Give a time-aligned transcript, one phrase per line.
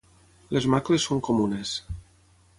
[0.57, 1.77] Les macles són comunes.